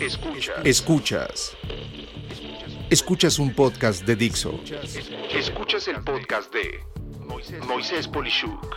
Escuchas. 0.00 0.56
Escuchas. 0.64 1.56
Escuchas 2.88 3.38
un 3.38 3.54
podcast 3.54 4.06
de 4.06 4.16
Dixo. 4.16 4.58
Escuchas 5.30 5.88
el 5.88 6.02
podcast 6.02 6.50
de 6.54 6.80
Moisés 7.66 8.08
Polishuk. 8.08 8.76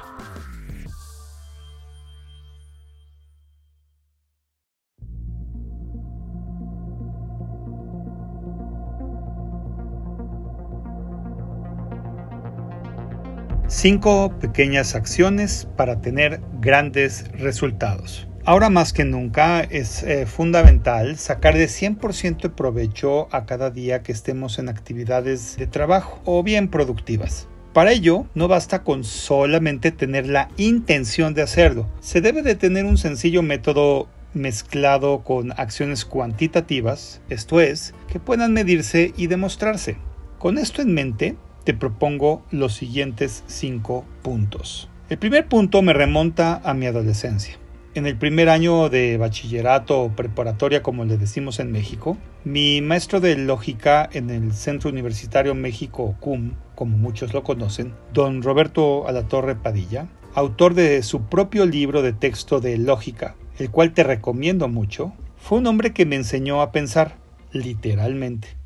Cinco 13.70 14.38
pequeñas 14.42 14.94
acciones 14.94 15.70
para 15.78 16.02
tener 16.02 16.42
grandes 16.60 17.32
resultados. 17.32 18.28
Ahora 18.46 18.70
más 18.70 18.92
que 18.92 19.06
nunca 19.06 19.62
es 19.62 20.04
eh, 20.04 20.26
fundamental 20.26 21.18
sacar 21.18 21.56
de 21.56 21.68
100% 21.68 22.42
de 22.42 22.50
provecho 22.50 23.34
a 23.34 23.46
cada 23.46 23.70
día 23.70 24.04
que 24.04 24.12
estemos 24.12 24.60
en 24.60 24.68
actividades 24.68 25.56
de 25.56 25.66
trabajo 25.66 26.20
o 26.26 26.44
bien 26.44 26.68
productivas. 26.68 27.48
Para 27.72 27.94
ello, 27.94 28.28
no 28.36 28.50
basta 28.50 28.84
con 28.84 29.06
solamente 29.06 29.94
tener 29.94 30.28
la 30.28 30.50
intención 30.58 31.34
de 31.34 31.42
hacerlo. 31.42 31.88
Se 32.02 32.20
debe 32.20 32.42
de 32.42 32.56
tener 32.56 32.84
un 32.84 32.98
sencillo 32.98 33.44
método 33.44 34.10
mezclado 34.34 35.24
con 35.24 35.54
acciones 35.54 36.04
cuantitativas, 36.04 37.22
esto 37.30 37.62
es, 37.62 37.94
que 38.12 38.20
puedan 38.20 38.52
medirse 38.52 39.14
y 39.16 39.28
demostrarse. 39.28 39.96
Con 40.38 40.58
esto 40.58 40.82
en 40.82 40.94
mente, 40.94 41.38
te 41.64 41.74
propongo 41.74 42.44
los 42.52 42.74
siguientes 42.74 43.46
cinco 43.48 44.04
puntos. 44.22 44.90
El 45.10 45.18
primer 45.18 45.48
punto 45.48 45.82
me 45.82 45.94
remonta 45.94 46.60
a 46.66 46.74
mi 46.74 46.88
adolescencia. 46.88 47.63
En 47.96 48.08
el 48.08 48.18
primer 48.18 48.50
año 48.50 48.90
de 48.90 49.18
bachillerato 49.18 50.02
o 50.02 50.16
preparatoria, 50.16 50.82
como 50.82 51.06
le 51.06 51.18
decimos 51.18 51.60
en 51.60 51.72
México, 51.72 52.18
mi 52.44 52.82
maestro 52.82 53.20
de 53.20 53.38
lógica 53.38 54.10
en 54.12 54.32
el 54.32 54.52
Centro 54.54 54.90
Universitario 54.90 55.54
México 55.54 56.16
CUM, 56.20 56.54
como 56.74 56.98
muchos 56.98 57.34
lo 57.34 57.44
conocen, 57.44 57.94
don 58.12 58.42
Roberto 58.42 59.08
Alatorre 59.08 59.56
Padilla, 59.56 60.08
autor 60.34 60.74
de 60.74 61.04
su 61.04 61.26
propio 61.26 61.68
libro 61.68 62.02
de 62.02 62.14
texto 62.14 62.60
de 62.60 62.80
lógica, 62.80 63.36
el 63.60 63.70
cual 63.70 63.94
te 63.94 64.04
recomiendo 64.04 64.68
mucho, 64.68 65.14
fue 65.38 65.60
un 65.60 65.68
hombre 65.68 65.94
que 65.94 66.08
me 66.08 66.16
enseñó 66.16 66.64
a 66.64 66.72
pensar, 66.72 67.18
literalmente. 67.52 68.58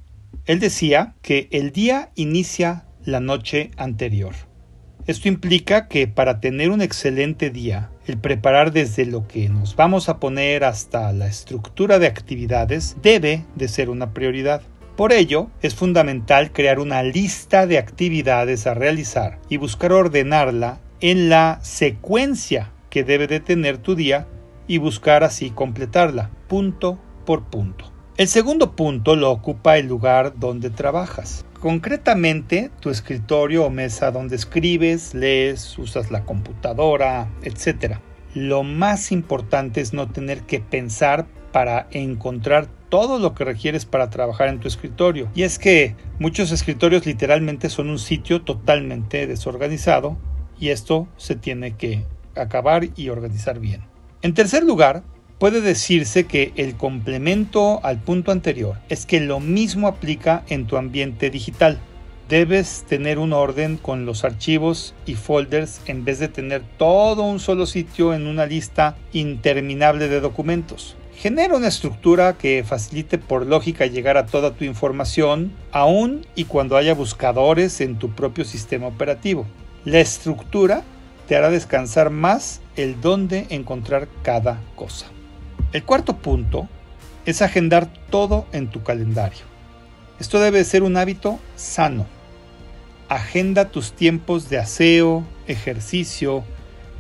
Él 0.46 0.62
decía 0.62 1.16
que 1.22 1.50
el 1.52 1.74
día 1.74 2.12
inicia 2.16 2.86
la 3.04 3.20
noche 3.20 3.72
anterior. 3.76 4.36
Esto 5.06 5.28
implica 5.28 5.90
que 5.90 6.08
para 6.08 6.40
tener 6.40 6.70
un 6.70 6.82
excelente 6.82 7.50
día, 7.50 7.92
el 8.08 8.18
preparar 8.18 8.72
desde 8.72 9.06
lo 9.06 9.28
que 9.28 9.50
nos 9.50 9.76
vamos 9.76 10.10
a 10.10 10.20
poner 10.20 10.64
hasta 10.64 11.12
la 11.14 11.28
estructura 11.28 12.00
de 12.00 12.08
actividades 12.08 12.96
debe 13.02 13.46
de 13.56 13.68
ser 13.68 13.90
una 13.90 14.14
prioridad. 14.14 14.62
Por 14.96 15.12
ello, 15.12 15.50
es 15.62 15.76
fundamental 15.76 16.52
crear 16.52 16.80
una 16.80 17.04
lista 17.04 17.68
de 17.68 17.78
actividades 17.78 18.66
a 18.66 18.74
realizar 18.74 19.40
y 19.50 19.58
buscar 19.58 19.92
ordenarla 19.92 20.80
en 21.02 21.30
la 21.30 21.60
secuencia 21.62 22.72
que 22.90 23.04
debe 23.04 23.28
de 23.28 23.40
tener 23.40 23.78
tu 23.78 23.96
día 23.96 24.28
y 24.68 24.80
buscar 24.80 25.24
así 25.24 25.52
completarla, 25.52 26.32
punto 26.48 26.98
por 27.26 27.44
punto. 27.44 27.97
El 28.18 28.28
segundo 28.28 28.76
punto 28.76 29.16
lo 29.16 29.30
ocupa 29.30 29.78
el 29.78 29.86
lugar 29.86 30.40
donde 30.40 30.72
trabajas. 30.72 31.46
Concretamente, 31.60 32.72
tu 32.80 32.90
escritorio 32.90 33.66
o 33.66 33.70
mesa 33.70 34.10
donde 34.10 34.36
escribes, 34.36 35.14
lees, 35.14 35.78
usas 35.78 36.10
la 36.10 36.26
computadora, 36.26 37.30
etc. 37.44 37.98
Lo 38.34 38.64
más 38.64 39.12
importante 39.12 39.82
es 39.82 39.94
no 39.94 40.08
tener 40.08 40.42
que 40.42 40.60
pensar 40.60 41.28
para 41.52 41.88
encontrar 41.92 42.66
todo 42.90 43.20
lo 43.20 43.36
que 43.36 43.46
requieres 43.46 43.86
para 43.86 44.10
trabajar 44.10 44.48
en 44.48 44.60
tu 44.60 44.68
escritorio. 44.68 45.30
Y 45.36 45.44
es 45.44 45.60
que 45.60 45.96
muchos 46.18 46.52
escritorios 46.52 47.06
literalmente 47.06 47.70
son 47.70 47.88
un 47.88 48.00
sitio 48.00 48.42
totalmente 48.42 49.28
desorganizado 49.28 50.18
y 50.60 50.70
esto 50.70 51.08
se 51.18 51.36
tiene 51.36 51.76
que 51.76 52.04
acabar 52.36 52.88
y 52.96 53.10
organizar 53.10 53.60
bien. 53.60 53.84
En 54.24 54.34
tercer 54.34 54.64
lugar, 54.64 55.04
Puede 55.40 55.62
decirse 55.62 56.26
que 56.26 56.52
el 56.56 56.76
complemento 56.76 57.80
al 57.84 58.00
punto 58.00 58.32
anterior 58.32 58.78
es 58.90 59.06
que 59.06 59.20
lo 59.20 59.40
mismo 59.40 59.88
aplica 59.88 60.44
en 60.50 60.66
tu 60.66 60.78
ambiente 60.78 61.30
digital. 61.30 61.78
Debes 62.28 62.86
tener 62.90 63.20
un 63.20 63.34
orden 63.34 63.78
con 63.78 64.08
los 64.08 64.24
archivos 64.24 64.96
y 65.06 65.14
folders 65.14 65.80
en 65.86 66.04
vez 66.04 66.18
de 66.18 66.28
tener 66.28 66.64
todo 66.78 67.22
un 67.22 67.40
solo 67.40 67.68
sitio 67.68 68.16
en 68.16 68.26
una 68.26 68.48
lista 68.48 68.98
interminable 69.14 70.08
de 70.08 70.22
documentos. 70.22 70.96
Genera 71.16 71.56
una 71.56 71.68
estructura 71.68 72.36
que 72.40 72.64
facilite 72.68 73.20
por 73.20 73.46
lógica 73.46 73.86
llegar 73.86 74.18
a 74.18 74.26
toda 74.26 74.56
tu 74.56 74.66
información, 74.66 75.52
aun 75.72 76.26
y 76.34 76.46
cuando 76.46 76.78
haya 76.78 76.96
buscadores 76.96 77.80
en 77.80 78.00
tu 78.00 78.10
propio 78.10 78.44
sistema 78.44 78.88
operativo. 78.88 79.46
La 79.86 80.00
estructura 80.00 80.82
te 81.28 81.36
hará 81.36 81.52
descansar 81.52 82.10
más 82.10 82.60
el 82.76 83.00
dónde 83.02 83.46
encontrar 83.52 84.08
cada 84.24 84.60
cosa. 84.76 85.12
El 85.74 85.84
cuarto 85.84 86.18
punto 86.18 86.70
es 87.26 87.42
agendar 87.42 87.92
todo 88.10 88.46
en 88.54 88.70
tu 88.70 88.84
calendario. 88.84 89.46
Esto 90.20 90.40
debe 90.40 90.64
ser 90.64 90.82
un 90.82 90.96
hábito 90.96 91.40
sano. 91.58 92.06
Agenda 93.10 93.70
tus 93.70 93.92
tiempos 93.92 94.50
de 94.50 94.60
aseo, 94.60 95.26
ejercicio, 95.46 96.46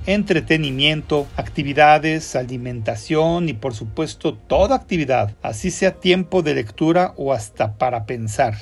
entretenimiento, 0.05 1.27
actividades, 1.37 2.35
alimentación 2.35 3.49
y 3.49 3.53
por 3.53 3.73
supuesto 3.73 4.33
toda 4.33 4.75
actividad, 4.75 5.35
así 5.41 5.71
sea 5.71 5.99
tiempo 5.99 6.41
de 6.41 6.55
lectura 6.55 7.13
o 7.17 7.33
hasta 7.33 7.77
para 7.77 8.05
pensar. 8.05 8.55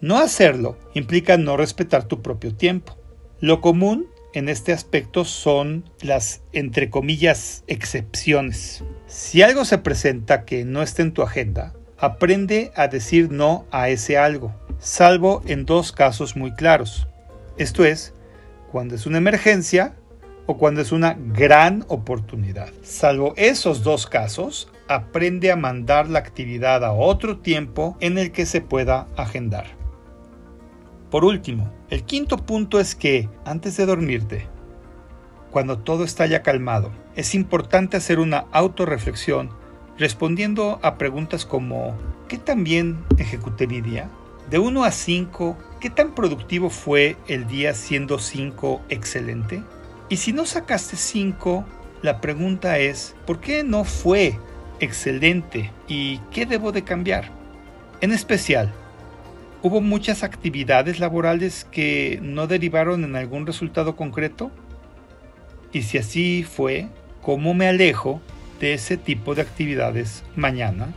No 0.00 0.18
hacerlo 0.18 0.78
implica 0.94 1.36
no 1.36 1.58
respetar 1.58 2.04
tu 2.04 2.22
propio 2.22 2.54
tiempo. 2.54 2.96
Lo 3.40 3.60
común 3.60 4.06
en 4.32 4.48
este 4.48 4.72
aspecto 4.72 5.24
son 5.24 5.84
las, 6.02 6.42
entre 6.52 6.90
comillas, 6.90 7.64
excepciones. 7.66 8.84
Si 9.06 9.42
algo 9.42 9.64
se 9.64 9.78
presenta 9.78 10.44
que 10.44 10.64
no 10.64 10.82
está 10.82 11.02
en 11.02 11.12
tu 11.12 11.22
agenda, 11.22 11.74
aprende 11.98 12.72
a 12.76 12.88
decir 12.88 13.30
no 13.30 13.66
a 13.70 13.88
ese 13.88 14.16
algo, 14.18 14.54
salvo 14.78 15.42
en 15.46 15.66
dos 15.66 15.92
casos 15.92 16.36
muy 16.36 16.52
claros. 16.52 17.06
Esto 17.58 17.84
es, 17.84 18.14
cuando 18.70 18.94
es 18.94 19.06
una 19.06 19.18
emergencia 19.18 19.94
o 20.46 20.56
cuando 20.56 20.80
es 20.80 20.92
una 20.92 21.16
gran 21.18 21.84
oportunidad. 21.88 22.70
Salvo 22.82 23.34
esos 23.36 23.82
dos 23.82 24.06
casos, 24.06 24.68
aprende 24.88 25.52
a 25.52 25.56
mandar 25.56 26.08
la 26.08 26.20
actividad 26.20 26.84
a 26.84 26.92
otro 26.92 27.38
tiempo 27.38 27.96
en 28.00 28.18
el 28.18 28.32
que 28.32 28.46
se 28.46 28.60
pueda 28.60 29.08
agendar. 29.16 29.79
Por 31.10 31.24
último, 31.24 31.72
el 31.90 32.04
quinto 32.04 32.36
punto 32.36 32.78
es 32.78 32.94
que, 32.94 33.28
antes 33.44 33.76
de 33.76 33.84
dormirte, 33.84 34.46
cuando 35.50 35.78
todo 35.78 36.04
está 36.04 36.26
ya 36.26 36.42
calmado, 36.42 36.92
es 37.16 37.34
importante 37.34 37.96
hacer 37.96 38.20
una 38.20 38.46
autorreflexión 38.52 39.50
respondiendo 39.98 40.78
a 40.82 40.96
preguntas 40.98 41.44
como 41.44 41.98
¿qué 42.28 42.38
tan 42.38 42.62
bien 42.62 43.04
ejecuté 43.18 43.66
mi 43.66 43.80
día? 43.80 44.08
De 44.50 44.60
1 44.60 44.84
a 44.84 44.92
5, 44.92 45.58
¿qué 45.80 45.90
tan 45.90 46.14
productivo 46.14 46.70
fue 46.70 47.16
el 47.26 47.48
día 47.48 47.74
siendo 47.74 48.20
5 48.20 48.82
excelente? 48.88 49.64
Y 50.08 50.16
si 50.18 50.32
no 50.32 50.46
sacaste 50.46 50.96
5, 50.96 51.64
la 52.02 52.20
pregunta 52.20 52.78
es 52.78 53.16
¿por 53.26 53.40
qué 53.40 53.64
no 53.64 53.82
fue 53.82 54.38
excelente 54.78 55.72
y 55.88 56.18
qué 56.30 56.46
debo 56.46 56.70
de 56.70 56.84
cambiar? 56.84 57.32
En 58.00 58.12
especial, 58.12 58.72
¿Hubo 59.62 59.82
muchas 59.82 60.22
actividades 60.22 61.00
laborales 61.00 61.66
que 61.70 62.18
no 62.22 62.46
derivaron 62.46 63.04
en 63.04 63.14
algún 63.14 63.46
resultado 63.46 63.94
concreto? 63.94 64.50
Y 65.70 65.82
si 65.82 65.98
así 65.98 66.44
fue, 66.44 66.88
¿cómo 67.20 67.52
me 67.52 67.68
alejo 67.68 68.22
de 68.58 68.72
ese 68.72 68.96
tipo 68.96 69.34
de 69.34 69.42
actividades 69.42 70.24
mañana? 70.34 70.94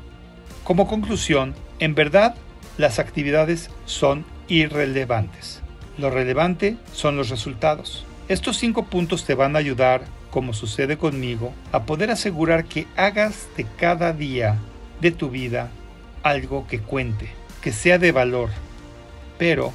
Como 0.64 0.88
conclusión, 0.88 1.54
en 1.80 1.94
verdad, 1.94 2.36
las 2.78 3.00
actividades 3.00 3.70
son 3.84 4.24
irrelevantes. 4.48 5.62
Lo 5.98 6.10
relevante 6.10 6.78
son 6.94 7.18
los 7.18 7.30
resultados. 7.30 8.06
Estos 8.30 8.56
cinco 8.56 8.86
puntos 8.86 9.26
te 9.26 9.36
van 9.36 9.58
a 9.58 9.60
ayudar, 9.60 10.06
como 10.32 10.54
sucede 10.54 10.96
conmigo, 10.96 11.54
a 11.74 11.84
poder 11.84 12.12
asegurar 12.12 12.64
que 12.64 12.88
hagas 12.96 13.50
de 13.58 13.66
cada 13.78 14.14
día 14.14 14.58
de 15.02 15.12
tu 15.12 15.30
vida 15.30 15.70
algo 16.24 16.66
que 16.66 16.80
cuente 16.80 17.43
que 17.64 17.72
sea 17.72 17.98
de 17.98 18.12
valor, 18.12 18.50
pero 19.40 19.72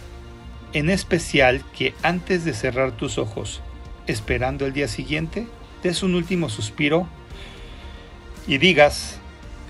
en 0.75 0.91
especial 0.91 1.65
que 1.77 1.95
antes 2.03 2.45
de 2.45 2.53
cerrar 2.53 2.93
tus 2.93 3.17
ojos, 3.17 3.63
esperando 4.07 4.67
el 4.67 4.75
día 4.75 4.89
siguiente, 4.89 5.49
des 5.83 6.03
un 6.03 6.15
último 6.15 6.51
suspiro 6.51 7.09
y 8.47 8.59
digas, 8.59 9.19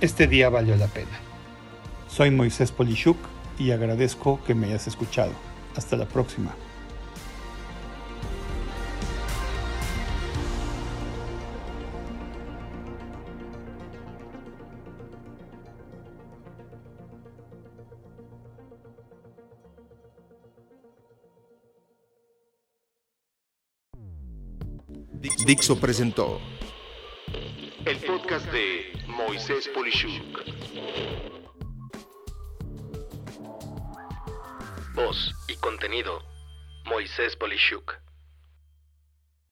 este 0.00 0.26
día 0.26 0.49
valió 0.49 0.75
la 0.76 0.88
pena. 0.88 1.20
Soy 2.09 2.32
Moisés 2.32 2.73
Polishuk 2.73 3.19
y 3.56 3.70
agradezco 3.70 4.41
que 4.44 4.55
me 4.55 4.67
hayas 4.67 4.88
escuchado. 4.88 5.32
Hasta 5.76 5.97
la 5.97 6.06
próxima. 6.06 6.56
Dixo 25.20 25.81
presentó 25.81 26.41
el 27.85 27.97
podcast 27.99 28.47
de 28.53 28.93
Moisés 29.09 29.69
Polishuk. 29.75 30.44
Voz 34.94 35.35
y 35.49 35.56
contenido 35.56 36.23
Moisés 36.85 37.35
Polishuk. 37.35 38.08